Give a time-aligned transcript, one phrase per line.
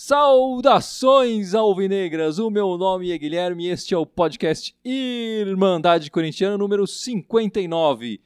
[0.00, 2.38] Saudações alvinegras!
[2.38, 8.20] O meu nome é Guilherme e este é o podcast Irmandade Corintiana número 59.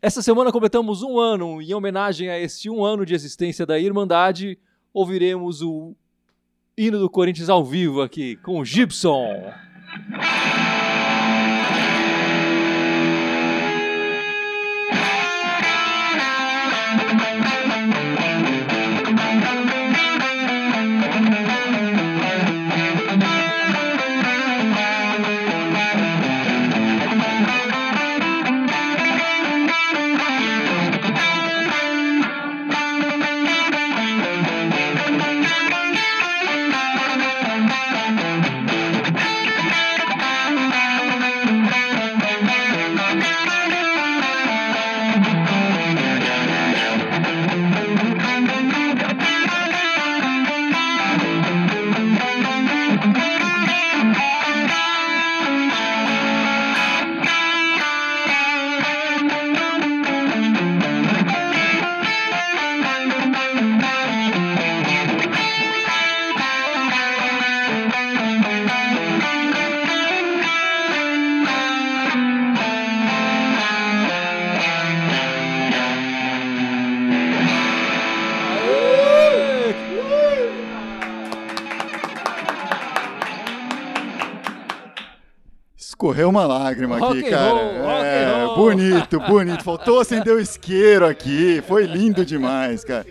[0.00, 3.80] Essa semana completamos um ano e em homenagem a este um ano de existência da
[3.80, 4.56] Irmandade,
[4.94, 5.92] ouviremos o
[6.78, 9.26] hino do Corinthians ao vivo aqui com o Gibson.
[86.12, 87.50] Escorreu uma lágrima Rock aqui, cara.
[87.50, 89.64] roll, rock é, bonito, bonito.
[89.64, 91.62] Faltou acender o isqueiro aqui.
[91.66, 93.06] Foi lindo demais, cara.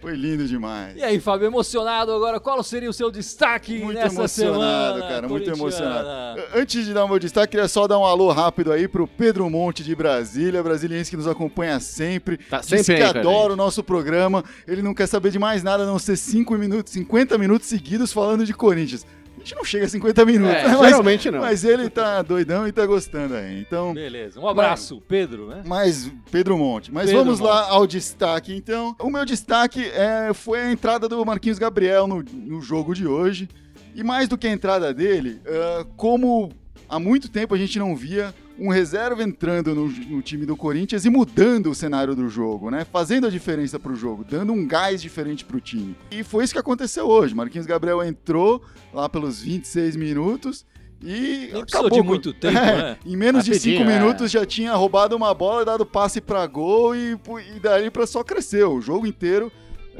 [0.00, 0.96] Foi lindo demais.
[0.96, 2.40] E aí, Fábio, emocionado agora?
[2.40, 5.14] Qual seria o seu destaque Muito nessa emocionado, semana?
[5.14, 6.42] cara, muito emocionado.
[6.52, 9.48] Antes de dar o meu destaque, queria só dar um alô rápido aí pro Pedro
[9.48, 12.36] Monte de Brasília, brasiliense que nos acompanha sempre.
[12.36, 14.42] Tá Diz sempre que aí adora o nosso programa.
[14.66, 18.12] Ele não quer saber de mais nada a não ser 5 minutos, 50 minutos seguidos
[18.12, 19.06] falando de Corinthians.
[19.42, 20.76] A gente não chega a 50 minutos, É, né?
[20.76, 21.40] Mas- geralmente não.
[21.40, 23.58] Mas ele tá doidão e tá gostando aí.
[23.58, 25.62] Então, Beleza, um abraço, Pedro, né?
[25.66, 26.92] mas Pedro Monte.
[26.92, 27.70] Mas Pedro vamos lá Monte.
[27.72, 28.94] ao destaque, então.
[29.00, 33.48] O meu destaque é, foi a entrada do Marquinhos Gabriel no, no jogo de hoje.
[33.96, 36.52] E mais do que a entrada dele, ah, como
[36.88, 38.32] há muito tempo a gente não via
[38.64, 42.84] um reserva entrando no, no time do Corinthians e mudando o cenário do jogo, né?
[42.84, 45.96] Fazendo a diferença pro jogo, dando um gás diferente pro time.
[46.10, 47.34] E foi isso que aconteceu hoje.
[47.34, 48.62] Marquinhos Gabriel entrou
[48.94, 50.64] lá pelos 26 minutos
[51.02, 52.96] e Nem acabou de muito tempo, É, né?
[53.04, 53.98] Em menos de Rapidinho, cinco é.
[53.98, 57.18] minutos já tinha roubado uma bola, dado passe pra gol e,
[57.56, 58.62] e dali pra só crescer.
[58.64, 59.50] O jogo inteiro,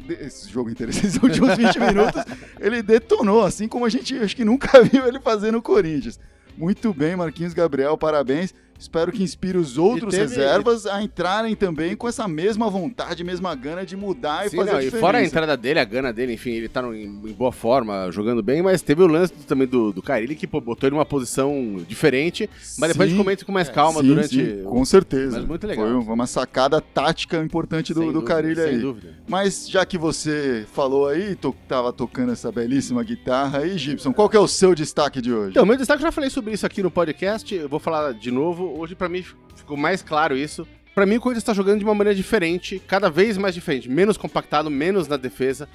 [0.06, 2.22] de- esse jogo inteiro, esses últimos 20 minutos,
[2.60, 6.20] ele detonou, assim como a gente acho que nunca viu ele fazer no Corinthians.
[6.56, 8.54] Muito bem, Marquinhos Gabriel, parabéns.
[8.82, 13.54] Espero que inspire os outros teve- reservas a entrarem também com essa mesma vontade, mesma
[13.54, 15.06] gana de mudar e Sim, fazer não, a e diferença.
[15.06, 18.10] fora a entrada dele, a gana dele, enfim, ele tá no- em, em boa forma,
[18.10, 20.96] jogando bem, mas teve o lance do- também do, do Carilli que pô, botou ele
[20.96, 22.48] numa posição diferente,
[22.78, 23.08] mas depois a Sim.
[23.10, 24.28] gente comenta com mais calma Sim, durante.
[24.34, 25.38] sim, com certeza.
[25.38, 26.02] Mas muito legal.
[26.04, 28.78] Foi uma sacada tática importante do, Sem do dúvida, Carilli sem aí.
[28.80, 29.14] dúvida.
[29.28, 34.28] Mas já que você falou aí, to, tava tocando essa belíssima guitarra aí, Gibson, qual
[34.28, 35.50] que é o seu destaque de hoje?
[35.50, 38.30] Então, meu destaque, eu já falei sobre isso aqui no podcast, eu vou falar de
[38.30, 38.71] novo.
[38.72, 39.24] Hoje, pra mim,
[39.54, 40.66] ficou mais claro isso.
[40.94, 43.88] Pra mim, o Corinthians tá jogando de uma maneira diferente, cada vez mais diferente.
[43.88, 45.66] Menos compactado, menos na defesa,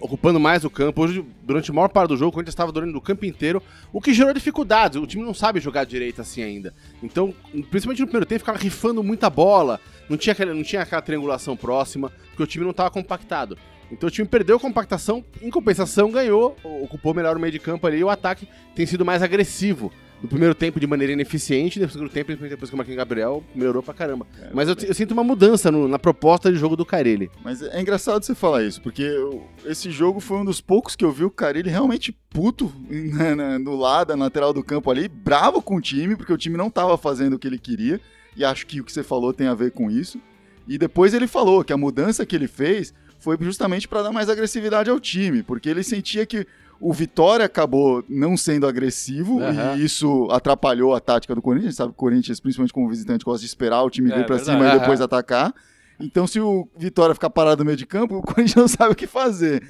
[0.00, 1.02] ocupando mais o campo.
[1.02, 4.00] Hoje, durante a maior parte do jogo, o Corinthians estava dominando o campo inteiro, o
[4.00, 5.00] que gerou dificuldades.
[5.00, 6.74] O time não sabe jogar direito assim ainda.
[7.00, 7.32] Então,
[7.70, 11.56] principalmente no primeiro tempo, ficava rifando muita bola, não tinha aquela, não tinha aquela triangulação
[11.56, 13.56] próxima, porque o time não estava compactado.
[13.92, 17.86] Então o time perdeu a compactação, em compensação ganhou, ocupou melhor o meio de campo
[17.86, 19.92] ali e o ataque tem sido mais agressivo.
[20.24, 23.44] No primeiro tempo de maneira ineficiente, no segundo tempo, principalmente depois que o Marquinhos Gabriel
[23.54, 24.26] melhorou pra caramba.
[24.54, 27.30] Mas eu, eu sinto uma mudança no- na proposta de jogo do Carelli.
[27.44, 31.04] Mas é engraçado você falar isso, porque eu- esse jogo foi um dos poucos que
[31.04, 35.08] eu vi o Carilli realmente puto né, na- no lado, na lateral do campo ali,
[35.08, 38.00] bravo com o time, porque o time não tava fazendo o que ele queria,
[38.34, 40.18] e acho que o que você falou tem a ver com isso.
[40.66, 44.30] E depois ele falou que a mudança que ele fez foi justamente para dar mais
[44.30, 46.46] agressividade ao time, porque ele sentia que
[46.86, 49.76] o Vitória acabou não sendo agressivo Aham.
[49.76, 51.66] e isso atrapalhou a tática do Corinthians.
[51.66, 54.16] A gente sabe que o Corinthians, principalmente como visitante, gosta de esperar o time É,
[54.16, 54.78] vir para cima e Aham.
[54.80, 55.54] depois atacar.
[56.00, 58.96] Então, se o Vitória ficar parado no meio de campo, o Corinthians não sabe o
[58.96, 59.62] que fazer.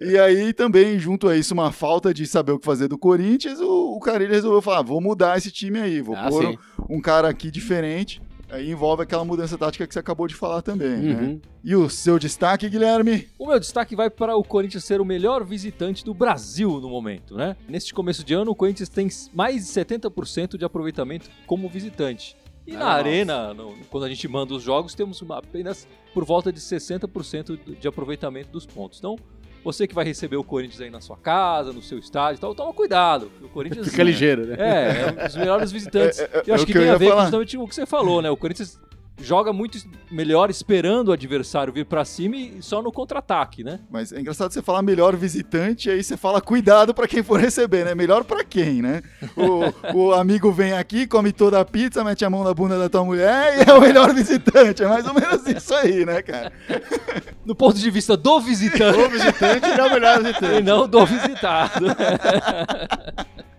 [0.00, 3.58] e aí, também, junto a isso, uma falta de saber o que fazer do Corinthians,
[3.60, 6.56] o, o Carilli resolveu falar: vou mudar esse time aí, vou Ah, pôr um,
[6.96, 8.22] um cara aqui diferente.
[8.52, 10.90] Aí envolve aquela mudança tática que você acabou de falar também.
[10.98, 11.14] Né?
[11.22, 11.40] Uhum.
[11.64, 13.26] E o seu destaque, Guilherme?
[13.38, 17.34] O meu destaque vai para o Corinthians ser o melhor visitante do Brasil no momento,
[17.34, 17.56] né?
[17.66, 22.36] Neste começo de ano, o Corinthians tem mais de 70% de aproveitamento como visitante.
[22.66, 22.90] E na Nossa.
[22.90, 27.58] arena, no- quando a gente manda os jogos, temos uma- apenas por volta de 60%
[27.80, 28.98] de aproveitamento dos pontos.
[28.98, 29.16] Então,
[29.64, 32.54] Você que vai receber o Corinthians aí na sua casa, no seu estádio e tal,
[32.54, 33.30] toma cuidado.
[33.42, 34.56] O Corinthians Fica ligeiro, né?
[34.58, 36.18] É, é um dos melhores visitantes.
[36.18, 37.86] É, é, eu acho é que que tem a ver com justamente o que você
[37.86, 38.30] falou, né?
[38.30, 38.78] O Corinthians
[39.20, 39.78] joga muito
[40.10, 43.78] melhor esperando o adversário vir pra cima e só no contra-ataque, né?
[43.90, 47.84] Mas é engraçado você falar melhor visitante, aí você fala cuidado pra quem for receber,
[47.84, 47.94] né?
[47.94, 49.02] Melhor pra quem, né?
[49.36, 52.88] O, o amigo vem aqui, come toda a pizza, mete a mão na bunda da
[52.88, 54.82] tua mulher e é o melhor visitante.
[54.82, 56.52] É mais ou menos isso aí, né, cara?
[57.44, 58.96] No ponto de vista do visitante.
[59.00, 60.62] O visitante não é o melhor E visitante.
[60.62, 61.86] não do visitado.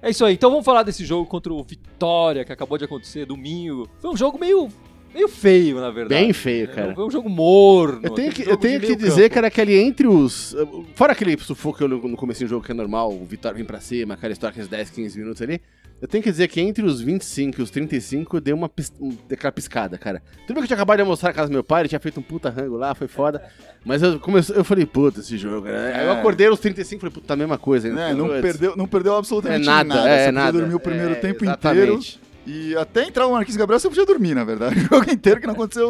[0.02, 0.34] é isso aí.
[0.36, 3.90] Então vamos falar desse jogo contra o Vitória, que acabou de acontecer domingo.
[4.00, 4.70] Foi um jogo meio,
[5.14, 6.22] meio feio, na verdade.
[6.22, 6.94] Bem feio, cara.
[6.96, 8.00] Foi um jogo morno.
[8.04, 9.36] Eu tenho que, eu tenho que dizer, campo.
[9.36, 10.56] cara, que ali entre os.
[10.96, 13.80] Fora aquele sufoco no, no começo do jogo que é normal, o Vitória vem pra
[13.80, 15.62] cima, aquela história que uns 10, 15 minutos ali.
[16.02, 18.92] Eu tenho que dizer que entre os 25 e os 35 deu uma pis,
[19.32, 20.22] aquela piscada, cara.
[20.46, 22.00] Tudo bem que eu tinha acabado de almoçar na casa do meu pai, ele tinha
[22.00, 23.42] feito um puta rango lá, foi foda.
[23.86, 25.66] Mas eu, comecei, eu falei, puta, esse jogo.
[25.66, 25.94] Né?
[25.96, 26.20] Aí eu É.
[26.20, 27.88] acordei aos 35 e falei, puta, a mesma coisa.
[27.88, 28.10] ainda.
[28.10, 30.10] Né, Não, perdeu, não perdeu É absolutamente nada, nada.
[30.10, 30.52] é, nada.
[30.60, 31.84] dormir o primeiro É, tempo exatamente.
[31.84, 32.33] inteiro.
[32.46, 34.76] E até entrar o Marquinhos Gabriel, você podia dormir, na verdade.
[34.92, 35.90] O jogo inteiro que não aconteceu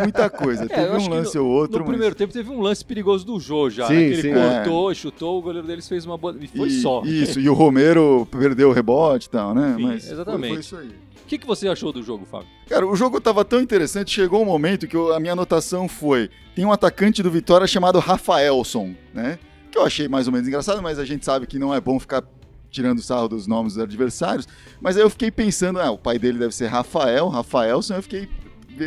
[0.00, 0.64] muita coisa.
[0.70, 1.90] É, Teve um lance no- ou outro, No mas...
[1.90, 4.00] primeiro tempo teve um lance perigoso do Jô já, Sim, né?
[4.00, 4.32] Que ele sim.
[4.34, 6.34] cortou, chutou, o goleiro deles fez uma boa.
[6.40, 7.02] E foi E- só.
[7.04, 9.74] Isso, e o Romero perdeu o rebote e tal, né?
[9.76, 10.52] Sim, Mas foi- exatamente.
[10.52, 10.88] Foi, isso aí.
[10.88, 12.48] O que, que você achou do jogo, Fábio?
[12.68, 16.28] Cara, o jogo tava tão interessante, chegou um momento que eu- a minha anotação foi:
[16.56, 19.38] tem um atacante do Vitória chamado Rafaelson, né?
[19.70, 22.00] Que eu achei mais ou menos engraçado, mas a gente sabe que não é bom
[22.00, 22.24] ficar
[22.70, 24.46] tirando sarro dos nomes dos adversários.
[24.80, 28.28] Mas aí eu fiquei pensando, ah, o pai dele deve ser Rafael, Rafaelson, eu fiquei.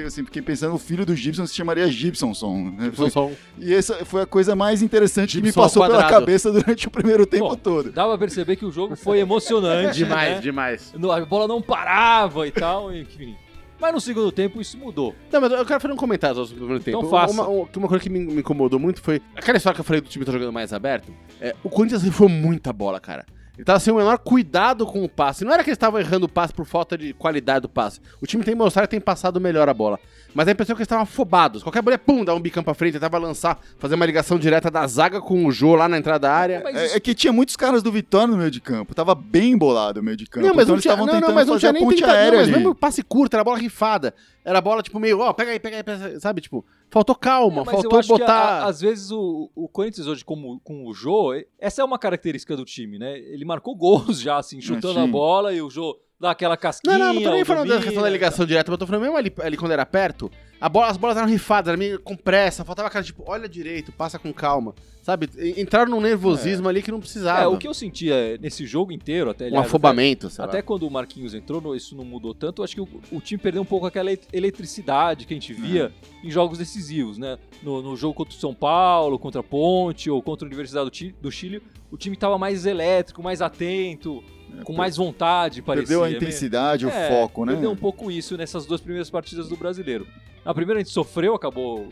[0.07, 2.71] Assim, fiquei pensando, o filho do Gibson se chamaria Gibsonson.
[2.71, 2.91] né?
[2.97, 6.87] Um- E essa foi a coisa mais interessante que me Gibson passou pela cabeça durante
[6.87, 7.91] o primeiro tempo Bom, todo.
[7.91, 9.95] Dá pra perceber que o jogo foi emocionante.
[9.95, 10.41] Demais, né?
[10.41, 10.93] demais.
[10.95, 13.35] A bola não parava e tal, enfim.
[13.79, 15.13] Mas no segundo tempo isso mudou.
[15.31, 16.97] Não, mas eu quero fazer um comentário sobre o primeiro tempo.
[16.99, 17.33] Então faça.
[17.33, 19.21] Uma, uma- coisa que me, me incomodou muito foi.
[19.35, 21.11] Aquela história que eu falei do time tá jogando mais aberto.
[21.41, 23.25] É, o Corinthians rifou muita bola, cara.
[23.63, 25.45] Tava sem o menor cuidado com o passe.
[25.45, 27.99] Não era que eles estavam errando o passe por falta de qualidade do passe.
[28.21, 29.99] O time tem mostrado que tem passado melhor a bola.
[30.33, 31.61] Mas a impressão é que eles estavam afobados.
[31.63, 34.71] Qualquer bola, é, pum, dá um bicão pra frente, tentava lançar, fazer uma ligação direta
[34.71, 36.63] da zaga com o Jô lá na entrada da área.
[36.65, 38.95] É, é que tinha muitos caras do Vitória no meio de campo.
[38.95, 40.45] Tava bem bolado o meio de campo.
[40.47, 41.73] Não, mas então não eles tinha, estavam não, tentando não, mas não fazer tinha a
[41.73, 44.13] nem tentado, aérea não, mas mesmo passe curto, era bola rifada.
[44.45, 46.41] Era bola, tipo, meio, ó, pega aí, pega aí, pega aí, sabe?
[46.41, 48.33] Tipo, faltou calma, É, mas eu faltou acho que, botar...
[48.33, 52.57] a- às vezes o, o Corinthians hoje como, com o Jô, essa é uma característica
[52.57, 53.17] do time, né?
[53.17, 55.03] Ele marcou gols já, assim, chutando sim.
[55.03, 56.97] a bola e o Jô dá aquela casquinha.
[56.97, 59.01] Não, não, não tô nem falando da questão da ligação direta, mas eu tô falando
[59.03, 60.31] mesmo ali, ali quando era perto,
[60.71, 64.17] bola, as bolas eram rifadas, era meio com pressa, faltava cara, tipo, olha direito, passa
[64.17, 65.29] com calma, sabe?
[65.57, 67.41] Entraram num nervosismo ali que não precisava.
[67.43, 70.87] É, o que eu sentia nesse jogo inteiro, até Um aliás, afobamento, Até, até quando
[70.87, 72.63] o Marquinhos entrou, isso não mudou tanto.
[72.63, 75.91] Acho que o, o time perdeu um pouco aquela ele- eletricidade que a gente via
[76.23, 77.37] em jogos decisivos, né?
[77.61, 80.95] No, no jogo contra o São Paulo, contra a Ponte ou contra a Universidade do,
[80.95, 81.61] Chi- do Chile,
[81.91, 84.23] o time tava mais elétrico, mais atento,
[84.63, 85.87] com mais vontade, parecia.
[85.87, 86.15] Perdeu a né?
[86.15, 87.53] intensidade, o É, foco, né?
[87.53, 90.07] Perdeu um pouco isso nessas duas primeiras partidas do brasileiro.
[90.45, 91.89] Na primeira a gente sofreu, acabou.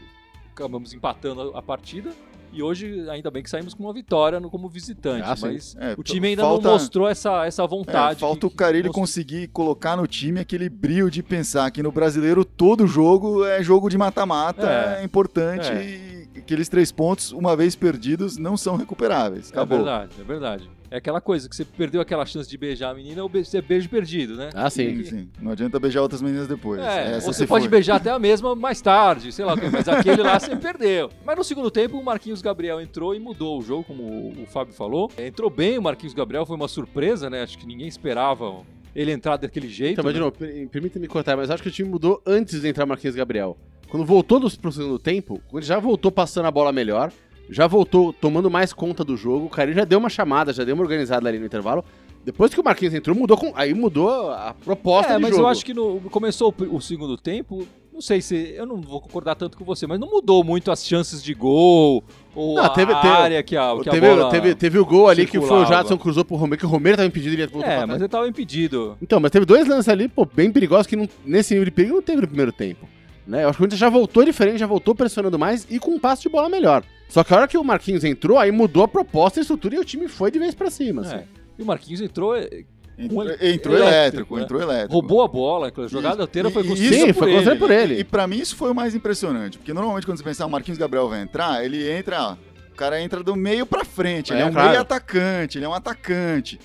[0.53, 2.11] Acabamos empatando a, partida.
[2.53, 5.23] E hoje, ainda bem que saímos com uma vitória no, como visitante.
[5.25, 8.19] Ah, mas É, o time ainda falta- não mostrou essa, essa É, vontade.
[8.19, 8.49] falta que- o
[8.89, 8.91] mostrou.
[8.91, 13.87] conseguir colocar no time aquele brilho de pensar que no brasileiro todo jogo é jogo
[13.89, 14.99] de mata-mata, É.
[14.99, 16.27] é, importante É.
[16.35, 19.49] e aqueles três pontos, uma vez perdidos, não são recuperáveis.
[19.49, 19.77] É Acabou.
[19.77, 20.69] verdade, é verdade.
[20.91, 23.61] É aquela coisa que você perdeu aquela chance de beijar a menina, ou você é
[23.61, 24.49] beijo perdido, né?
[24.53, 24.97] Ah, sim.
[24.97, 25.29] Sim, sim.
[25.41, 26.81] Não adianta beijar outras meninas depois.
[26.81, 27.71] É, Essa ou se você pode foi.
[27.71, 31.09] beijar até a mesma mais tarde, sei lá o mas aquele lá você perdeu.
[31.25, 34.73] Mas no segundo tempo o Marquinhos Gabriel entrou e mudou o jogo, como o Fábio
[34.73, 35.09] falou.
[35.15, 37.41] É, Entrou bem o Marquinhos Gabriel, foi uma surpresa, né?
[37.41, 38.63] Acho que ninguém esperava
[38.93, 39.93] ele entrar daquele jeito.
[39.93, 40.25] Então, mas de né?
[40.25, 43.57] novo, per- permita-me cortar, mas acho que o time mudou antes de entrar Marquinhos Gabriel.
[43.87, 47.13] Quando voltou do, pro segundo tempo, ele já voltou passando a bola melhor,
[47.51, 50.73] já voltou tomando mais conta do jogo, o Carinho já deu uma chamada, já deu
[50.73, 51.83] uma organizada ali no intervalo.
[52.23, 55.41] Depois que o Marquinhos entrou, mudou com, aí mudou a proposta É, mas jogo.
[55.43, 58.35] eu acho que no, começou o, segundo tempo, não sei se.
[58.55, 62.03] Eu não vou concordar tanto com você, mas não mudou muito as chances de gol
[62.35, 64.29] ou Não, a teve- área que a, que a teve, bola...
[64.29, 65.65] teve, teve o gol ali que foi o.
[65.65, 68.07] Jadson cruzou pro Romero, que o Romero tava impedido, ele voltou É, pra mas ele
[68.07, 68.95] tava impedido.
[69.01, 71.95] Então, mas teve dois lances ali, pô, bem perigosos que não- nesse nível de perigo
[71.95, 72.87] não teve no primeiro tempo.
[73.27, 73.43] Né?
[73.43, 75.99] Eu acho que o Corinthians já voltou diferente, já voltou pressionando mais e com um
[75.99, 76.83] passe de bola melhor.
[77.07, 79.79] Só que a hora que o Marquinhos entrou, aí mudou a proposta, a estrutura e
[79.79, 81.01] o time foi de vez pra cima.
[81.03, 81.15] assim.
[81.15, 81.23] É.
[81.59, 82.63] E o Marquinhos entrou, eh,
[82.97, 84.43] Entrou, entrou elétrico, elétrico, né?
[84.43, 84.93] entrou elétrico.
[84.93, 87.35] roubou a bola, a jogada inteira foi construída Sim, por foi ele.
[87.37, 87.95] construída por ele.
[87.95, 90.49] E, e pra mim isso foi o mais impressionante, porque normalmente quando você pensar o
[90.49, 92.33] Marquinhos Gabriel vai entrar, ele entra, ó,
[92.71, 94.69] o cara entra do meio pra frente, ele É, é um claro.
[94.69, 96.59] meio atacante, ele é um atacante.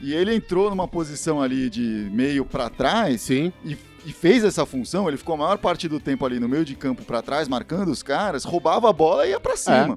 [0.00, 3.52] E ele entrou numa posição ali de meio pra trás Sim.
[3.64, 6.64] e, e fez essa função, ele ficou a maior parte do tempo ali no meio
[6.64, 9.96] de campo pra trás, marcando os caras, roubava a bola e ia pra cima.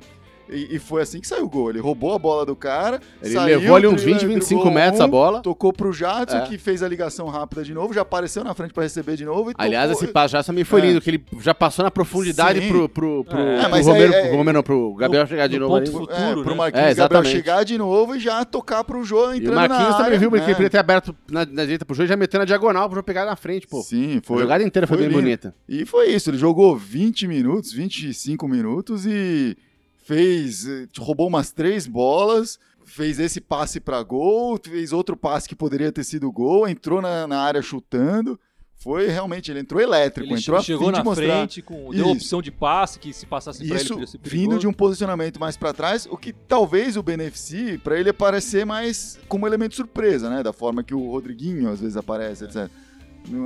[0.53, 1.69] E, e foi assim que saiu o gol.
[1.69, 3.01] Ele roubou a bola do cara.
[3.21, 5.41] Ele saiu, levou ali uns driblou- 20, 25 driblou metros um, a bola.
[5.41, 6.41] Tocou pro Jadson, É.
[6.41, 9.51] que fez a ligação rápida de novo, já apareceu na frente pra receber de novo.
[9.51, 10.85] E Aliás, tocou- esse passe já também foi É.
[10.85, 12.67] lindo, que ele já passou na profundidade Sim.
[12.69, 15.57] pro, pro, pro, É, pro mas Romero, aí- pro Romero, não, pro Gabriel chegar de
[15.59, 16.05] no novo ponto ali.
[16.05, 16.57] fu- é, futuro, pro né?
[16.57, 17.31] Marquinhos É, Gabriel exatamente.
[17.35, 20.19] chegar de novo e já tocar pro Jô E entrando o Marquinhos na área, também
[20.19, 20.47] viu, porque né?
[20.47, 22.95] ele poderia ter aberto na, na direita pro jogo e já meteu na diagonal pro
[22.95, 23.81] jogo pegar na frente, pô.
[23.81, 24.41] Sim, a foi.
[24.41, 25.21] jogada inteira foi, foi bem lindo.
[25.23, 25.55] bonita.
[25.67, 29.57] E foi isso, ele jogou 20 minutos, 25 minutos e
[30.03, 35.55] fez, eh, roubou umas três bolas, fez esse passe pra gol, fez outro passe que
[35.55, 38.39] poderia ter sido gol, entrou na, na área chutando.
[38.75, 41.25] Foi realmente, ele entrou elétrico, Ele entrou chegou na de mostrar.
[41.25, 42.09] frente, com, deu Isso.
[42.15, 45.39] opção de passe, que se passasse pra ele Isso podia ser vindo de um posicionamento
[45.39, 50.29] mais pra trás, o que talvez o beneficie pra ele aparecer mais como elemento surpresa,
[50.29, 50.43] né?
[50.43, 52.69] Da forma que o Rodriguinho às vezes aparece, etc.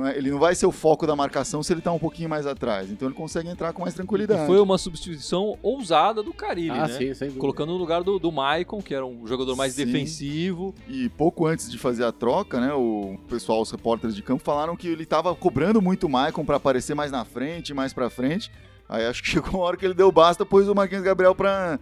[0.06, 2.46] É- ele não vai ser o foco da marcação se ele tá um pouquinho mais
[2.46, 2.90] atrás.
[2.90, 4.42] Então ele consegue entrar com mais tranquilidade.
[4.42, 6.94] E foi uma substituição ousada do Carilli, Ah, né?
[6.94, 7.40] sim, sem dúvida.
[7.40, 9.84] Colocando no lugar do, do Maicon, que era um jogador mais Sim.
[9.84, 10.74] defensivo.
[10.88, 14.76] E pouco antes de fazer a troca, né, o pessoal, os repórteres de campo falaram
[14.76, 18.50] que ele tava cobrando muito o Maicon pra aparecer mais na frente, mais pra frente.
[18.88, 21.78] Aí acho que chegou uma hora que ele deu basta, pôs o Marquinhos Gabriel pra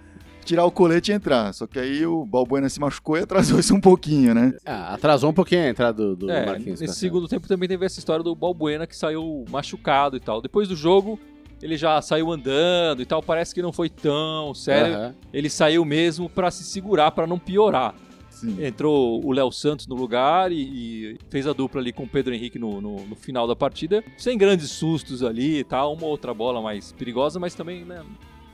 [0.47, 1.53] tirar o colete e entrar.
[1.53, 4.55] Só que aí o Balbuena se machucou e atrasou isso um pouquinho, né?
[4.65, 6.81] Ah, atrasou um pouquinho a entrada do, do É, Marquinhos.
[6.81, 10.41] nesse segundo tempo também teve essa história do Balbuena que saiu machucado e tal.
[10.41, 11.19] Depois do jogo,
[11.62, 13.23] ele já saiu andando e tal.
[13.23, 14.95] Parece que não foi tão sério.
[14.95, 15.15] Aham.
[15.33, 17.95] Ele saiu mesmo pra se segurar, pra não piorar.
[18.31, 18.62] Sim.
[18.62, 20.57] Entrou o Léo Santos no lugar e,
[21.15, 24.05] e fez a dupla ali com o Pedro Henrique no, no- no final da partida,
[24.19, 28.03] sem grandes sustos ali e tal, uma outra bola mais perigosa, mas também né,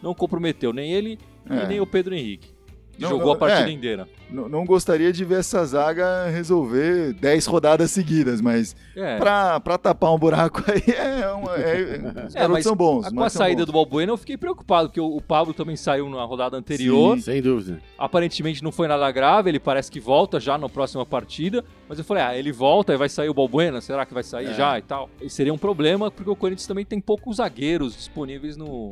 [0.02, 1.18] não comprometeu nem ele
[1.48, 1.64] É.
[1.64, 2.48] e nem o Pedro Henrique.
[2.94, 3.72] que Não, jogou não, a partida é.
[3.72, 4.06] inteira.
[4.30, 9.78] N- não gostaria de ver essa zaga resolver 10 rodadas seguidas, mas É, pra, pra
[9.78, 11.26] tapar um buraco aí é.
[11.32, 11.82] Uma, é
[12.28, 13.08] os É, garotos mas são bons.
[13.08, 13.66] com a saída bons.
[13.66, 17.16] do Balbuena eu fiquei preocupado, porque o, o Pablo também saiu na rodada anterior.
[17.16, 17.22] Sim.
[17.22, 17.80] Sem dúvida.
[17.96, 21.64] Aparentemente não foi nada grave, ele parece que volta já na próxima partida.
[21.88, 24.48] Mas eu falei, ah, ele volta e vai sair o Balbuena, será que vai sair
[24.48, 24.52] É.
[24.54, 25.08] já e tal?
[25.22, 28.90] E seria um problema, porque o Corinthians também tem poucos zagueiros disponíveis no,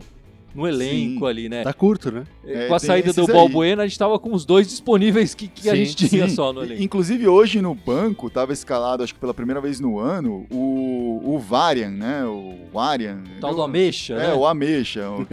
[0.55, 1.27] no elenco Sim.
[1.27, 1.63] ali, né?
[1.63, 2.25] Tá curto, né?
[2.45, 3.27] É, com a saída do aí.
[3.27, 6.35] Balbuena, a gente tava com os dois disponíveis que, que a Sim, gente tinha sim.
[6.35, 6.83] só no elenco.
[6.83, 11.39] Inclusive, hoje no banco, estava escalado, acho que pela primeira vez no ano, o, o
[11.39, 12.25] Varian, né?
[12.25, 13.23] O Varian.
[13.41, 14.35] Tal Ele- do Ameixa, É, né?
[14.35, 15.09] o Ameixa.
[15.11, 15.27] o-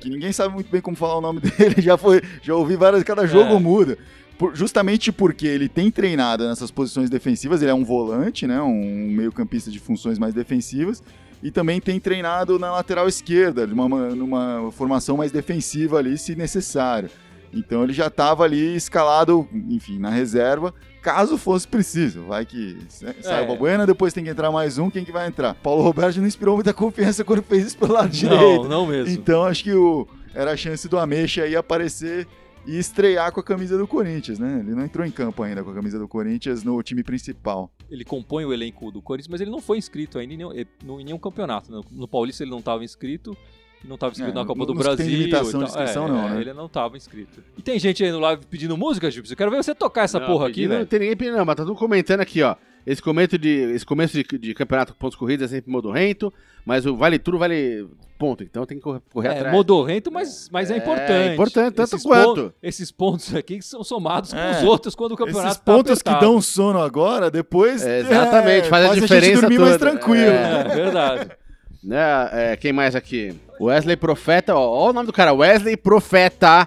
[0.00, 1.76] que ninguém sabe muito bem como falar o nome dele.
[1.78, 3.58] Já foi, já ouvi várias, cada jogo É.
[3.60, 3.98] muda.
[4.38, 8.60] Por- justamente porque ele tem treinado nessas posições defensivas, ele é um volante, né?
[8.60, 11.02] Um meio-campista de funções mais defensivas.
[11.42, 17.10] E também tem treinado na lateral esquerda, numa, numa formação mais defensiva ali, se necessário.
[17.52, 22.22] Então ele já estava ali escalado, enfim, na reserva, caso fosse preciso.
[22.24, 23.44] Vai que sa- sai É.
[23.44, 25.54] o Balbuena, depois tem que entrar mais um, quem que vai entrar?
[25.54, 28.62] Paulo Roberto não inspirou muita confiança quando fez isso pelo lado direito.
[28.62, 29.12] Não, não mesmo.
[29.14, 32.26] Então acho que o, era a chance do Ameixa aí aparecer
[32.66, 34.58] e estrear com a camisa do Corinthians, né?
[34.60, 37.70] Ele não entrou em campo ainda com a camisa do Corinthians no time principal.
[37.90, 40.66] Ele compõe o elenco do Corinthians, mas ele não foi inscrito ainda em nenhum, eh,
[40.84, 41.70] no- em nenhum campeonato.
[41.70, 41.80] né?
[41.90, 43.36] No Paulista ele não estava inscrito.
[43.84, 44.96] Não estava inscrito É, na Copa do Brasil.
[44.96, 46.40] tem limitação de inscrição, É, não, é, né?
[46.40, 47.40] Ele não estava inscrito.
[47.56, 49.32] E tem gente aí no live pedindo música, Gilson.
[49.34, 51.44] Eu quero ver você tocar essa Não, porra aqui, pedindo, Não tem ninguém pedindo, não,
[51.44, 52.56] mas tá tudo comentando aqui, ó.
[52.86, 56.32] Esse começo de, esse começo de, de campeonato com pontos corridos é sempre modorrento,
[56.64, 57.86] mas o vale tudo vale
[58.18, 59.54] ponto, então tem que correr, correr É atrás.
[59.54, 61.32] modorrento, mas, mas é, É, importante.
[61.34, 62.42] importante, tanto esses quanto.
[62.44, 64.52] pon- esses pontos aqui são somados com É.
[64.52, 66.32] os outros quando o campeonato Esses tá pontos que apertado.
[66.32, 69.90] dão sono agora, depois É, exatamente, faz a gente diferença dormir mais toda.
[69.90, 70.30] tranquilo.
[70.30, 71.30] É, verdade.
[71.84, 71.98] Né,
[72.32, 73.32] é, quem mais aqui?
[73.60, 76.66] Wesley Profeta, ó, ó o nome do cara, Wesley Profeta.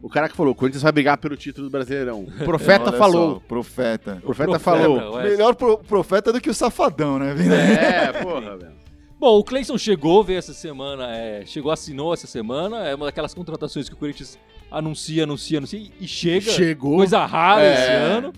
[0.00, 2.20] O cara que falou, o Corinthians vai brigar pelo título do Brasileirão.
[2.40, 3.34] O Profeta falou.
[3.34, 4.18] só, profeta.
[4.22, 5.14] O Profeta, Profeta, falou.
[5.16, 5.30] Wesley.
[5.32, 7.34] Melhor pro- profeta do que o safadão, né?
[7.34, 8.72] É, porra, velho.
[9.18, 12.84] Bom, o Cleison chegou, veio essa semana, é, chegou, assinou essa semana.
[12.86, 14.38] É uma daquelas contratações que o Corinthians
[14.70, 16.52] anuncia, anuncia, anuncia e chega.
[16.52, 16.98] Chegou.
[16.98, 17.72] Coisa rara É.
[17.74, 18.32] esse ano.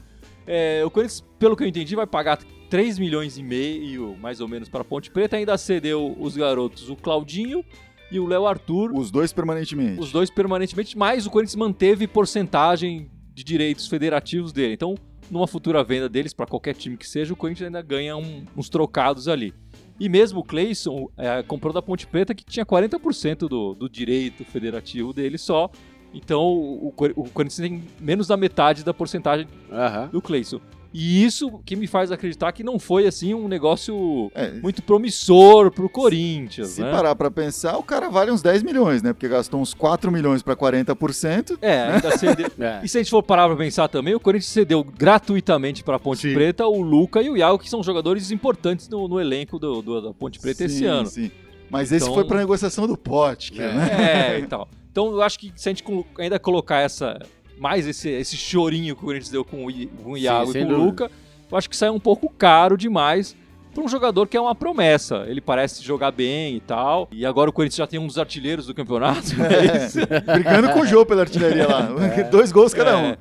[0.47, 2.39] É, o Corinthians, pelo que eu entendi, vai pagar
[2.71, 5.37] 3 milhões e meio, mais ou menos, para Ponte Preta.
[5.37, 7.63] Ainda cedeu os garotos, o Claudinho
[8.11, 10.01] e o Léo Arthur, Os dois permanentemente.
[10.01, 14.75] os dois permanentemente, mas o Corinthians manteve porcentagem de direitos federativos dele.
[14.75, 14.95] Então,
[15.31, 18.69] numa futura venda deles, para qualquer time que seja, o Corinthians ainda ganha um- uns
[18.69, 19.55] trocados ali.
[19.99, 24.45] E mesmo o Cleison é, comprou da Ponte Preta, que tinha 40% do, do direito
[24.45, 25.71] federativo dele só.
[26.13, 30.09] Então o, o o Corinthians tem menos da metade da porcentagem Aham.
[30.09, 30.61] do Cleison.
[30.93, 35.71] E isso que me faz acreditar que não foi assim um negócio É, muito promissor
[35.71, 36.91] pro Corinthians, se né?
[36.91, 39.13] parar pra pensar, o cara vale uns 10 milhões, né?
[39.13, 41.59] Porque gastou uns 4 milhões pra 40%.
[41.63, 42.51] É, ainda cedeu.
[42.61, 42.81] É.
[42.83, 46.23] E se a gente for parar pra pensar também, o Corinthians cedeu gratuitamente pra Ponte
[46.23, 46.35] Sim.
[46.35, 50.01] Preta o Luca e o Iago, que são jogadores importantes no, no elenco do, do-
[50.03, 51.07] da Ponte Preta esse Sim, ano.
[51.07, 51.31] sim.
[51.71, 53.73] Mas esse Então- foi pra negociação do pote, que, É.
[53.73, 54.35] né?
[54.35, 54.69] É, e tal.
[54.91, 55.85] Então eu acho que se a gente
[56.19, 57.17] ainda colocar essa
[57.61, 60.63] mais esse, esse chorinho que o Corinthians deu com o, I- com o Iago sem
[60.63, 60.77] e com o.
[60.77, 61.11] Luca,
[61.53, 63.37] eu acho que sai um pouco caro demais
[63.75, 65.25] para um jogador que é uma promessa.
[65.29, 67.07] Ele parece jogar bem e tal.
[67.13, 69.29] E agora o Corinthians já tem um dos artilheiros do campeonato.
[69.37, 71.83] mas- Brigando com o Jô pela artilharia lá.
[72.33, 73.07] Dois gols cada um.
[73.11, 73.19] É,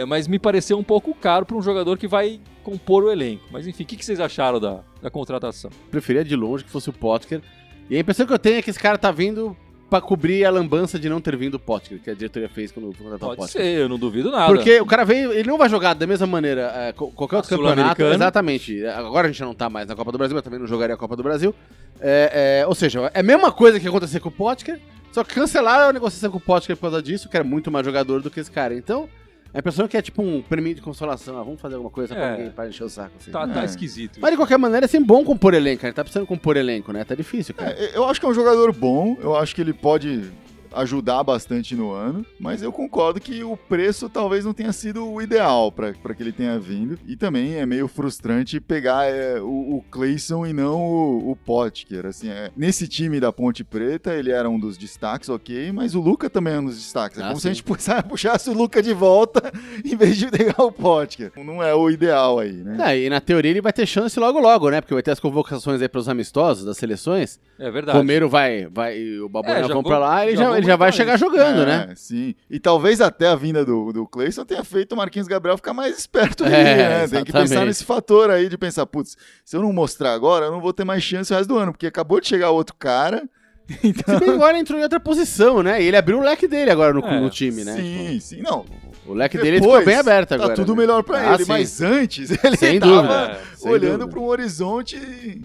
[0.00, 3.44] é, mas me pareceu um pouco caro para um jogador que vai compor o elenco.
[3.50, 5.70] Mas enfim, o que, que vocês acharam da, da contratação?
[5.90, 7.42] Preferia de longe que fosse o Potker.
[7.90, 9.56] E a impressão que eu tenho é que esse cara tá vindo
[9.88, 12.94] pra cobrir a lambança de não ter vindo o Potker, que a diretoria fez quando
[12.96, 13.62] contratou o Pode Potker.
[13.62, 14.52] ser, eu não duvido nada.
[14.52, 18.02] Porque o cara veio, ele não vai jogar da mesma maneira é, qualquer outro campeonato.
[18.02, 18.84] Exatamente.
[18.86, 20.98] Agora a gente não tá mais na Copa do Brasil, mas também não jogaria a
[20.98, 21.54] Copa do Brasil.
[22.00, 24.78] É, é, ou seja, é a mesma coisa que acontecer com o Potker,
[25.10, 27.84] só que cancelaram a negociação com o Potker por causa disso, que era muito mais
[27.84, 28.74] jogador do que esse cara.
[28.74, 29.08] Então,
[29.52, 31.38] a impressão é que é tipo um prêmio de consolação.
[31.38, 32.30] Ah, vamos fazer alguma coisa pra, É.
[32.32, 33.12] alguém, pra encher o saco.
[33.20, 33.30] Assim.
[33.30, 33.64] Tá, tá É.
[33.64, 34.18] esquisito.
[34.20, 35.92] Mas de qualquer maneira é sempre bom compor elenco, cara.
[35.94, 37.04] Tá precisando compor elenco, né?
[37.04, 37.72] Tá difícil, cara.
[37.72, 40.30] É, eu acho que é um jogador bom, eu acho que ele pode
[40.80, 45.20] ajudar bastante no ano, mas eu concordo que o preço talvez não tenha sido o
[45.22, 46.98] ideal para que ele tenha vindo.
[47.06, 52.06] E também é meio frustrante pegar é, o, o Clayson e não o, o Potker.
[52.06, 56.00] Assim, é, nesse time da Ponte Preta, ele era um dos destaques, ok, mas o
[56.00, 57.18] Luca também é um dos destaques.
[57.18, 57.48] É Ah, como se sim.
[57.48, 59.52] a gente puxa- puxasse o Luca de volta
[59.84, 61.32] em vez de pegar o Potker.
[61.36, 62.76] Não é o ideal aí, né?
[62.92, 64.80] É, e na teoria ele vai ter chance logo logo, né?
[64.80, 67.40] Porque vai ter as convocações aí pros amistosos das seleções.
[67.58, 67.98] É O verdade.
[67.98, 70.66] Romero vai, vai e o Babuena É, vão vou- pra lá, ele já já, ele
[70.68, 71.92] já vai chegar jogando, É, né?
[71.96, 72.34] Sim.
[72.48, 75.98] E talvez até a vinda do, do Cleison tenha feito o Marquinhos Gabriel ficar mais
[75.98, 77.08] esperto ali, É, né?
[77.08, 80.52] Tem que pensar nesse fator aí de pensar, putz, se eu não mostrar agora, eu
[80.52, 83.28] não vou ter mais chance o resto do ano, porque acabou de chegar outro cara.
[83.68, 85.82] Se bem agora entrou em outra posição, né?
[85.82, 87.74] E ele abriu o leque dele agora no, É, no time, né?
[87.76, 88.40] sim, sim.
[88.40, 88.64] Não,
[89.08, 90.54] O leque dele depois, ficou bem aberto tá agora.
[90.54, 90.80] tudo né?
[90.82, 91.48] melhor pra Ah, ele, sim.
[91.50, 93.14] mas antes ele Sem tava dúvida.
[93.14, 94.96] É, sem olhando para um horizonte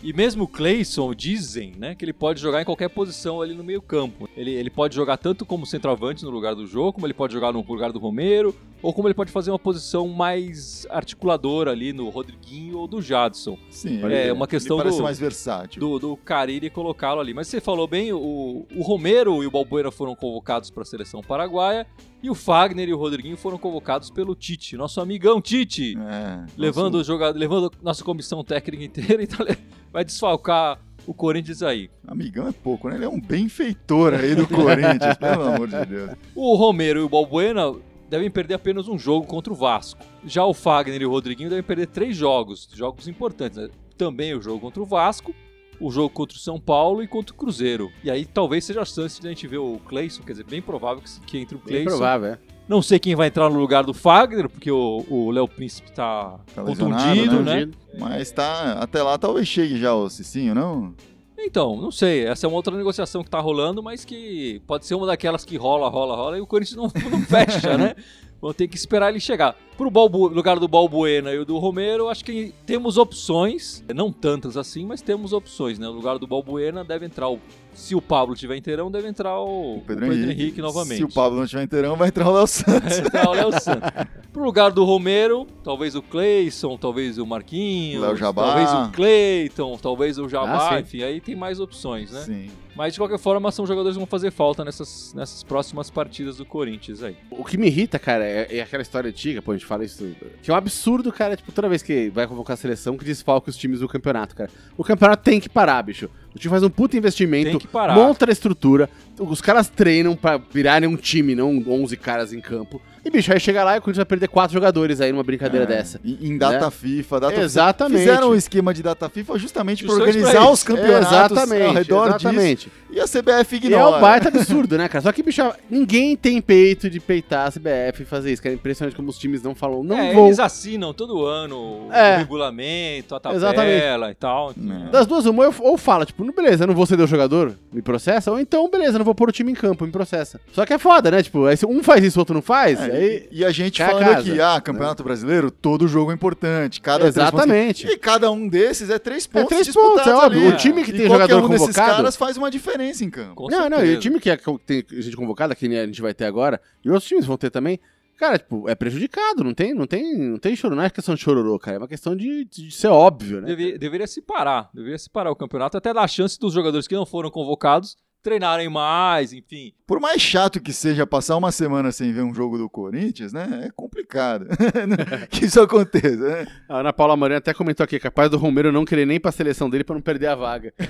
[0.03, 3.63] E mesmo o Clayson, dizem, né, que ele pode jogar em qualquer posição ali no
[3.63, 4.29] meio campo.
[4.36, 7.53] Ele, ele pode jogar tanto como centroavante no lugar do jogo, como ele pode jogar
[7.53, 12.10] no lugar do Romero, ou como ele pode fazer uma posição mais articuladora ali no
[12.10, 13.58] Rodriguinho ou do Jadson.
[13.69, 15.80] Sim, É, ele- uma questão ele parece do- mais versátil.
[15.80, 17.34] Do, do Carille colocá-lo ali.
[17.34, 21.21] Mas você falou bem, o, o Romero e o Balbuena foram convocados para a seleção
[21.21, 21.88] paraguaia,
[22.24, 25.96] e o Fagner e o Rodriguinho foram convocados pelo Tite, nosso amigão Tite.
[26.00, 29.58] É, levando, nosso- o jogador, levando nossa comissão técnica inteira, então ele
[29.92, 31.90] vai desfalcar o Corinthians aí.
[32.08, 32.96] Amigão é pouco, né?
[32.96, 36.12] Ele é um benfeitor aí do Corinthians, pelo amor de Deus.
[36.34, 37.74] O Romero e o Balbuena
[38.10, 40.00] devem perder apenas um jogo contra o Vasco.
[40.26, 43.58] Já o Fagner e o Rodriguinho devem perder três jogos, jogos importantes.
[43.58, 43.70] né?
[43.98, 45.36] Também o jogo contra o Vasco,
[45.84, 47.91] o jogo contra o São Paulo e contra o Cruzeiro.
[48.04, 50.62] E aí talvez seja a chance de a gente ver o Cleison, quer dizer, bem
[50.62, 51.89] provável que, que entre o Bem Cleison.
[51.89, 52.39] provável, é.
[52.67, 56.63] Não sei quem vai entrar no lugar do Fagner, porque o Léo Príncipe tá, Tá
[56.63, 57.65] contundido, né?
[57.65, 57.72] né?
[58.00, 60.96] Mas tá, até lá talvez chegue já o Cicinho, não?
[61.38, 62.26] Então, não sei.
[62.26, 65.58] Essa é uma outra negociação que tá rolando, mas que pode ser uma daquelas que
[65.58, 67.96] rola, rola, rola e o Corinthians não, não fecha, né?
[68.43, 69.56] Vão ter que esperar ele chegar.
[69.77, 73.82] Pro Balbu, lugar do Balbuena e o do Romero, acho que temos opções.
[73.95, 75.86] Não tantas assim, mas temos opções, né?
[75.88, 77.39] No lugar do Balbuena deve entrar o.
[77.73, 80.62] Se o Pablo tiver inteirão, deve entrar o, O Pedro, Henrique.
[80.62, 80.97] novamente.
[80.97, 82.82] Se o Pablo não tiver inteirão, vai entrar o Léo Santos.
[82.82, 83.89] Vai entrar o Léo Santos.
[84.34, 88.43] Pro lugar do Romero, talvez o Cleison, talvez o Marquinhos, Léo Jabá.
[88.47, 92.19] talvez o Cleiton, talvez o Jabá, Ah, enfim, aí tem mais opções, né?
[92.21, 92.49] Sim.
[92.76, 96.46] Mas de qualquer forma, são jogadores que vão fazer falta nessas, nessas próximas partidas do
[96.46, 97.16] Corinthians aí.
[97.30, 100.16] O que me irrita, cara, é, é aquela história antiga, pô, a gente fala isso,
[100.42, 103.50] que é um absurdo, cara, tipo, toda vez que vai convocar a seleção, que desfalca
[103.50, 104.50] os times do campeonato, cara.
[104.76, 106.10] O campeonato tem que parar, bicho.
[106.36, 107.60] O time faz um puta investimento,
[107.94, 112.82] monta a estrutura, os caras treinam pra virarem um time, não 11 caras em campo.
[113.06, 115.66] E, bicho, aí chega lá e o Corinthians vai perder quatro jogadores aí numa brincadeira
[115.66, 116.00] É, dessa.
[116.06, 116.72] Em, em data Né?
[116.72, 118.00] FIFA, data Exatamente.
[118.00, 122.66] Fizeram um esquema de data FIFA justamente para organizar os campeonatos exatamente, ao redor exatamente.
[122.70, 122.84] disso.
[122.94, 123.98] E a CBF E é ignora.
[123.98, 125.02] um baita absurdo, né, cara?
[125.02, 128.54] Só que, bicho, ninguém tem peito de peitar a CBF e fazer isso, cara.
[128.54, 130.28] É impressionante como os times não falam, não é, vou.
[130.28, 132.16] eles assinam todo ano É.
[132.16, 134.12] o regulamento, a tabela Exatamente.
[134.12, 134.52] e tal.
[134.52, 134.92] É.
[134.92, 137.56] Das duas, uma, ou- ou fala, tipo, "Não, beleza, eu não vou ceder o jogador,
[137.72, 140.39] me processa, ou então, beleza, eu não vou pôr o time em campo, me processa.
[140.54, 141.24] Só que é foda, né?
[141.24, 142.92] Tipo, um faz isso, o outro não faz, É.
[142.93, 146.82] e, e a gente a falando casa, aqui, ah, Campeonato Brasileiro, todo jogo é importante.
[146.82, 147.88] Cada três Exatamente.
[147.88, 150.41] E cada um desses é três pontos três disputados pontos, é óbvio.
[150.47, 150.53] ali.
[150.53, 153.36] O time que E tem jogador um desses convocado- caras faz uma diferença em campo.
[153.36, 153.97] Com não, não, e certeza.
[153.97, 156.89] o time que, é, que tem gente convocada, que a gente vai ter agora, e
[156.89, 157.79] outros times vão ter também,
[158.17, 161.21] cara, tipo, é prejudicado, não tem, não tem, não tem choro, não é questão de
[161.21, 163.47] chororô, cara, é uma questão de, de ser óbvio, né?
[163.47, 166.95] Deve- deveria se parar, deveria se parar o campeonato, até dar chance dos jogadores que
[166.95, 169.74] não foram convocados treinarem mais, enfim.
[169.86, 173.66] Por mais chato que seja passar uma semana sem ver um jogo do Corinthians, né?
[173.66, 174.48] É complicado
[175.30, 176.16] que isso aconteça.
[176.16, 176.48] Né?
[176.70, 179.70] A Ana Paula Moreira até comentou aqui, capaz do Romero não querer nem pra seleção
[179.70, 180.74] dele pra não perder a vaga.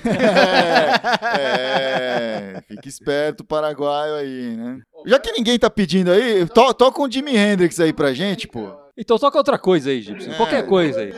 [1.36, 4.80] É, é, fique esperto, paraguaio aí, né?
[5.06, 8.72] Já que ninguém tá pedindo aí, to, toca um Jimi Hendrix aí pra gente, pô.
[8.98, 10.32] Então toca outra coisa aí, Gibson.
[10.32, 10.36] É.
[10.36, 11.13] Qualquer coisa aí.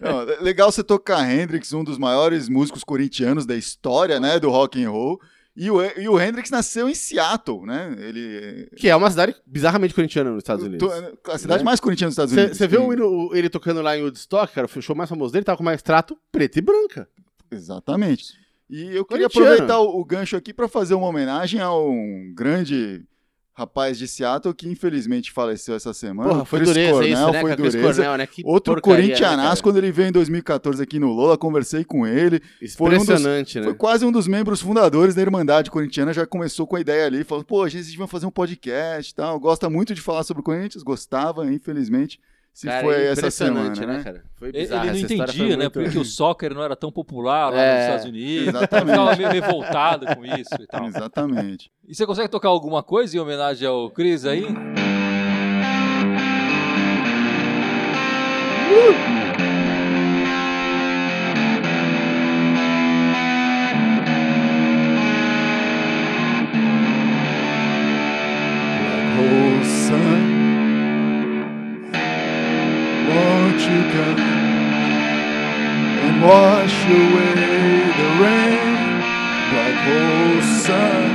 [0.00, 4.82] Não, legal você tocar Hendrix, um dos maiores músicos corintianos da história, né, do rock
[4.82, 5.20] and roll.
[5.56, 7.96] E o, e o Hendrix nasceu em Seattle, né?
[7.98, 10.86] Ele Que é uma cidade bizarramente corintiana nos Estados Unidos.
[10.86, 12.58] to- a cidade mais corintiana dos Estados Unidos.
[12.58, 14.66] Você viu o- ele tocando lá em Woodstock, cara?
[14.66, 17.08] O show mais famoso dele tava com uma extrato preta e branca.
[17.50, 18.34] Exatamente.
[18.68, 23.04] E eu queria aproveitar o, o gancho aqui para fazer uma homenagem a um grande
[23.56, 26.28] rapaz de Seattle que infelizmente faleceu essa semana.
[26.28, 27.40] Porra, foi Chris dureza Cornell, isso, né?
[27.40, 27.80] Foi dureza.
[27.80, 28.26] Cornell, né?
[28.26, 29.62] Que Outro né, corintianaço, cara?
[29.62, 32.40] quando ele veio em 2014 aqui no Lola, conversei com ele.
[32.76, 33.74] foi um dos- Impressionante, Foi né?
[33.78, 37.42] quase um dos membros fundadores da Irmandade Corintiana, já começou com a ideia ali, falou,
[37.44, 39.40] pô, a gente devia fazer um podcast e tal.
[39.40, 42.20] Gosta muito de falar sobre o Corinthians, gostava, infelizmente,
[42.56, 44.04] se Cara, foi essa impressionante, semana, né, né?
[44.04, 44.24] cara?
[44.38, 44.80] Foi Ele, bizarro.
[44.84, 45.56] ele não essa entendia, né?
[45.64, 48.48] muito- Porque o soccer não era tão popular lá É, nos Estados Unidos.
[48.48, 48.90] exatamente.
[48.96, 50.86] Ficava meio revoltado com isso e tal.
[50.86, 51.70] Exatamente.
[51.86, 54.46] E você consegue tocar alguma coisa em homenagem ao Chris aí?
[69.18, 70.25] Oh, sun,
[76.88, 78.66] the rain?
[80.66, 81.10] Sun,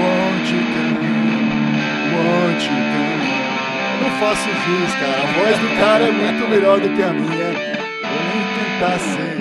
[0.00, 1.00] won't you come,
[2.14, 3.10] won't you come?
[4.00, 5.22] Não faço jus, cara.
[5.22, 7.52] A voz do cara é muito melhor do que a minha.
[8.02, 9.39] Vou tentar ser.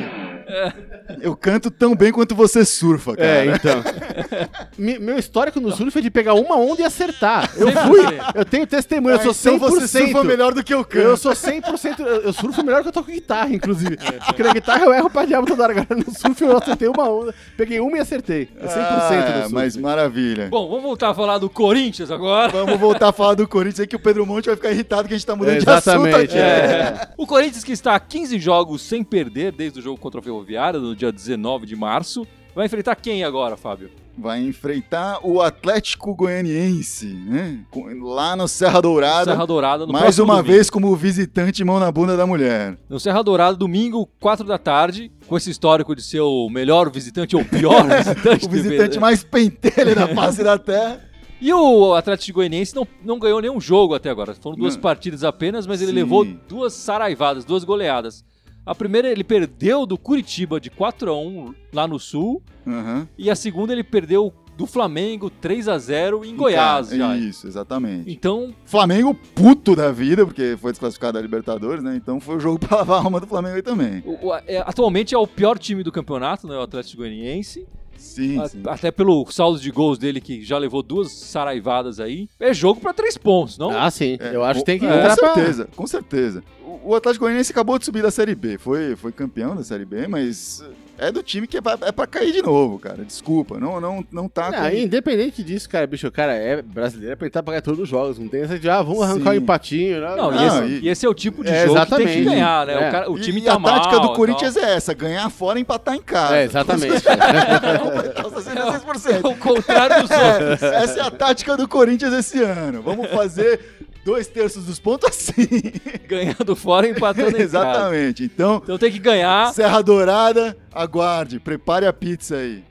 [1.21, 3.27] Eu canto tão bem quanto você surfa, cara.
[3.27, 3.83] É, então.
[4.77, 7.49] Me- Meu histórico no surf é de pegar uma onda e acertar.
[7.57, 7.99] Eu fui,
[8.35, 9.55] eu tenho testemunho, eu Ah, sou 100%.
[9.55, 11.03] então você surfa melhor do que eu canto.
[11.05, 13.97] Eu sou 100%, eu eu surfo melhor que eu toco guitarra, inclusive.
[14.25, 15.71] Porque na guitarra eu erro pra diabo toda hora.
[15.79, 18.49] Agora no surf eu acertei uma onda, peguei uma e acertei.
[18.59, 19.53] É 100% Ah, do surf.
[19.53, 20.47] Mas maravilha.
[20.49, 22.51] Bom, vamos voltar a falar do Corinthians agora.
[22.51, 25.13] Vamos voltar a falar do Corinthians aí que o Pedro Monte vai ficar irritado que
[25.13, 26.37] a gente tá mudando Exatamente, de assunto aqui.
[26.37, 27.09] é.
[27.17, 30.81] O Corinthians, que está a 15 jogos sem perder desde o jogo contra o Ferroviário,
[30.81, 33.91] no dia 19 de março, vai enfrentar quem agora, Fábio?
[34.17, 37.59] Vai enfrentar o Atlético Goianiense, né?
[38.01, 39.31] Lá no Serra Dourada.
[39.31, 40.51] Serra Dourada no mais uma domingo.
[40.51, 42.75] vez como visitante mão na bunda da mulher.
[42.89, 47.35] No Serra Dourada, domingo, 4 da tarde, com esse histórico de ser o melhor visitante
[47.35, 48.45] ou o pior visitante.
[48.45, 51.01] O do- visitante mais pentelho da face da terra.
[51.41, 54.33] E o Atlético Goianiense não, não ganhou nenhum jogo até agora.
[54.35, 54.81] Foram duas Não.
[54.81, 55.95] partidas apenas, mas ele Sim.
[55.95, 58.25] levou duas saraivadas, duas goleadas.
[58.69, 63.07] A primeira ele perdeu do Curitiba de 4 a 1 lá no Sul, Aham.
[63.17, 67.17] e a segunda ele perdeu do Flamengo 3 a 0 em Goiás já.
[67.17, 68.11] Isso, exatamente.
[68.11, 71.95] Então, Flamengo puto da vida, porque foi desclassificado da Libertadores, né?
[71.95, 74.03] Então foi o jogo pra lavar a alma do Flamengo aí também.
[74.05, 77.65] o- o- é, atualmente é o pior time do campeonato, né, o Atlético Goianiense.
[77.99, 78.61] Sim, A- sim.
[78.65, 82.27] Até pelo saldo de gols dele, que já levou duas saraivadas aí.
[82.39, 83.69] É jogo pra três pontos, não?
[83.77, 84.17] Ah, sim.
[84.19, 86.43] É, eu acho que tem que com entrar pra- certeza, com certeza.
[86.63, 89.85] O, o Atlético Goianiense acabou de subir da Série B, foi, foi campeão da Série
[89.85, 90.63] B, mas
[90.99, 93.03] é do time que é pra, é pra cair de novo, cara.
[93.03, 97.15] Desculpa, não, não, não tá Não, independente disso, cara, bicho, o cara é brasileiro, é
[97.15, 98.19] pra tentar pagar todos os jogos.
[98.19, 99.37] Não tem essa de, ah, vamos arrancar Sim.
[99.39, 100.01] um empatinho.
[100.01, 100.41] Não, Não, não.
[100.41, 102.73] e, esse, e- esse é o tipo de É, jogo que tem que ganhar, né?
[102.73, 102.87] É.
[102.87, 105.29] O, cara- o time e tá a tática mal do e Corinthians é essa, ganhar
[105.29, 106.37] fora e empatar em casa.
[106.37, 107.01] É, exatamente.
[107.03, 109.21] Completar os 66%.
[109.21, 109.31] tal.
[109.31, 110.63] O contrário dos outros.
[110.63, 112.81] É, essa é a tática do Corinthians esse ano.
[112.81, 113.78] Vamos fazer
[114.09, 115.33] dois terços dos pontos assim.
[116.07, 117.43] Ganhando fora e empatando em casa.
[117.43, 118.23] Exatamente.
[118.23, 119.53] Então, Então tem que ganhar.
[119.53, 122.63] Serra Dourada, aguarde, prepare a pizza aí.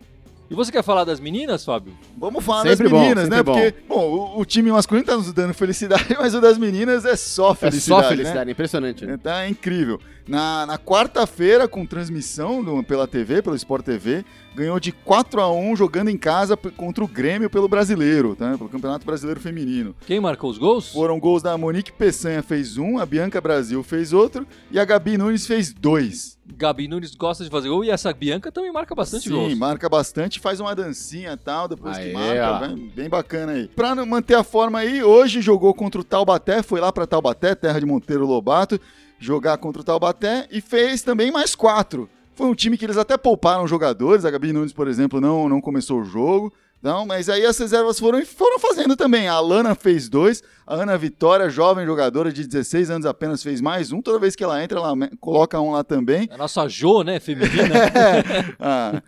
[0.51, 1.93] E você quer falar das meninas, Fábio?
[2.17, 3.37] Vamos falar Sempre das bom, meninas, né?
[3.37, 4.01] sempre Porque, bom,
[4.37, 7.55] o, o time masculino tá nos dando felicidade, mas o das meninas é só É
[7.55, 7.85] felicidade.
[8.03, 8.17] só né?
[8.17, 9.05] felicidade, impressionante.
[9.07, 9.19] né?
[9.23, 10.01] Tá incrível.
[10.27, 14.25] Na, na quarta-feira, com transmissão do- pela TV, pelo Sport TV,
[14.59, 18.59] ganhou de 4 a 1 jogando em casa contra o Grêmio pelo Brasileiro, tá?
[18.59, 19.95] Pelo Campeonato Brasileiro Feminino.
[20.05, 20.93] Quem marcou os gols?
[20.93, 25.17] Foram gols da Monique Peçanha fez um, a Bianca Brasil fez outro e a Gabi
[25.17, 26.37] Nunes fez dois.
[26.45, 29.55] Gabi Nunes gosta de fazer gol e essa Bianca também marca bastante Sim, gols.
[29.55, 33.69] marca bastante, faz uma dancinha e tal, depois Aê, que marca, bem, bem bacana aí.
[33.69, 37.79] Pra manter a forma aí, hoje jogou contra o Taubaté, foi lá pra Taubaté, terra
[37.79, 38.81] de Monteiro Lobato,
[39.21, 42.09] jogar contra o Taubaté e fez também mais quatro.
[42.39, 44.25] Foi um time que eles até pouparam jogadores.
[44.25, 46.53] A Gabi Nunes, por exemplo, não, não começou o jogo.
[46.81, 49.27] Não, mas aí as reservas foram, foram fazendo também.
[49.27, 53.91] A Alana fez dois, a Ana Vitória, jovem jogadora de 16 anos apenas, fez mais
[53.91, 54.01] um.
[54.01, 56.29] Toda vez que ela entra, ela coloca um lá também.
[56.31, 57.75] A nossa Jo, né, feminina.
[58.61, 59.03] Ah,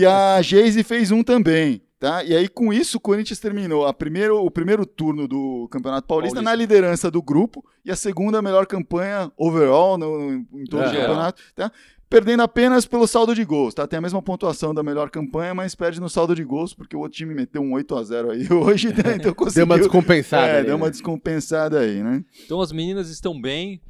[0.00, 1.82] e a Geise fez um também.
[1.98, 2.22] Tá?
[2.22, 6.34] E aí, com isso, o Corinthians terminou a primeiro, o primeiro turno do Campeonato Paulista,
[6.36, 6.50] Paulista.
[6.50, 10.88] na liderança do grupo e a segunda melhor campanha overall no, no- em todo É.
[10.88, 11.42] o campeonato.
[11.54, 11.72] Tá?
[12.08, 13.74] Perdendo apenas pelo saldo de gols.
[13.74, 13.86] Tá?
[13.86, 17.00] Tem a mesma pontuação da melhor campanha, mas perde no saldo de gols, porque o
[17.00, 19.16] outro time meteu um 8 a 0 aí hoje, né?
[19.16, 19.66] então conseguiu.
[19.66, 20.46] Deu uma descompensada.
[20.46, 20.84] É, ali, deu né?
[20.84, 22.24] uma descompensada aí, né?
[22.44, 23.80] Então as meninas estão bem.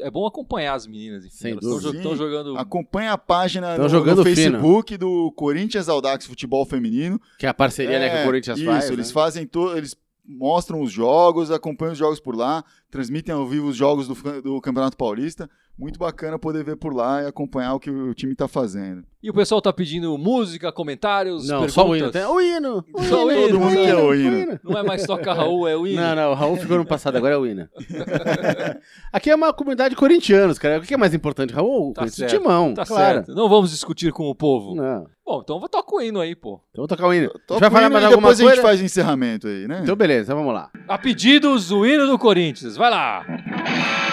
[0.00, 1.36] É bom acompanhar as meninas, enfim.
[1.36, 2.58] Sem Elas estão jogando.
[2.58, 4.34] Acompanha a página no, jogando no fino.
[4.34, 7.20] Facebook do Corinthians Audax Futebol Feminino.
[7.38, 8.90] Que é a parceria né, que o Corinthians isso, faz.
[8.90, 9.14] eles né?
[9.14, 13.76] fazem to- eles mostram os jogos, acompanham os jogos por lá, transmitem ao vivo os
[13.76, 15.48] jogos do, do Campeonato Paulista.
[15.80, 19.02] Muito bacana poder ver por lá e acompanhar o que o time tá fazendo.
[19.22, 21.72] E o pessoal tá pedindo música, comentários, Não, perguntas.
[21.74, 22.10] só o hino.
[22.10, 22.84] Tem- O hino!
[22.94, 24.60] O Só o hino, hino, o todo mundo quer o hino.
[24.62, 26.00] Não é mais toca Raul, é o hino.
[26.00, 27.70] Não, não, o Raul ficou no passado, agora é o Ina.
[29.12, 30.78] Aqui é uma comunidade de corintianos, cara.
[30.78, 31.92] O que é mais importante, Raul?
[31.92, 33.14] Tá certo, Timão, Tá claro.
[33.24, 33.34] certo.
[33.34, 34.74] Não vamos discutir com o povo.
[34.74, 35.06] Não.
[35.24, 36.60] Bom, então vou tocar o hino aí, pô.
[36.70, 37.30] Então vou tocar o hino.
[37.46, 38.56] Toca vai falar hino mais alguma depois a coisa?
[38.56, 39.80] gente faz o encerramento aí, né?
[39.82, 40.70] Então beleza, vamos lá.
[40.88, 42.76] A pedidos, o hino do Corinthians.
[42.76, 43.24] Vai lá.
[43.24, 44.09] Que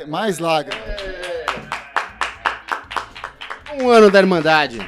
[0.00, 0.78] Mais, mais lágrimas.
[3.80, 4.78] Um ano da Irmandade.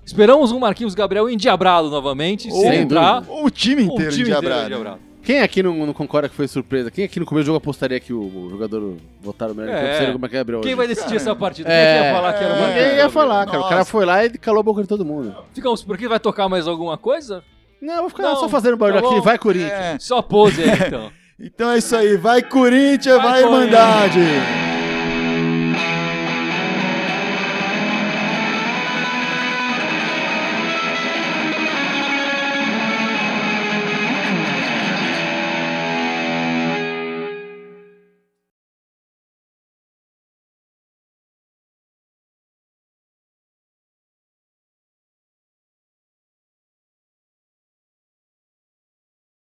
[0.05, 2.51] Esperamos um Marquinhos Gabriel endiabrado novamente.
[2.51, 4.61] Se Ou- ele entrar, Ou o time o inteiro time endiabrado.
[4.62, 5.01] inteiro endiabrado.
[5.25, 6.91] Quem aqui não, não concorda que foi surpresa?
[6.91, 9.81] Quem aqui no começo do jogo apostaria que o, o jogador votaram melhor É.
[9.81, 10.77] campo seria como é que Gabriel Quem hoje?
[10.77, 11.69] vai decidir Cara, essa partida?
[11.71, 13.59] é, Quem é que ia falar que era o é, Marquinhos Ninguém ia falar, cara.
[13.61, 13.91] O cara Nossa.
[13.91, 15.35] foi lá e calou a boca de todo mundo.
[15.55, 17.43] Ficamos, porque vai tocar mais alguma coisa?
[17.81, 19.21] Não, eu vou ficar Não, só fazendo barulho tá aqui.
[19.21, 19.73] Vai, Corinthians.
[19.73, 19.97] É.
[19.99, 21.11] Só pose aí, então.
[21.39, 22.17] Então é isso aí.
[22.17, 24.72] Vai, Corinthians, Vai, vai, Irmandade!